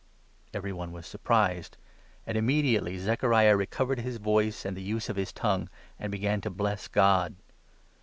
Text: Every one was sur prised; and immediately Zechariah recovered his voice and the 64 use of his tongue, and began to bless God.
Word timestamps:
Every 0.51 0.73
one 0.73 0.91
was 0.91 1.05
sur 1.05 1.19
prised; 1.19 1.77
and 2.25 2.35
immediately 2.35 2.97
Zechariah 2.97 3.55
recovered 3.55 3.99
his 3.99 4.17
voice 4.17 4.65
and 4.65 4.75
the 4.75 4.81
64 4.81 4.89
use 4.95 5.09
of 5.09 5.15
his 5.15 5.31
tongue, 5.31 5.69
and 5.99 6.11
began 6.11 6.41
to 6.41 6.49
bless 6.49 6.87
God. 6.87 7.35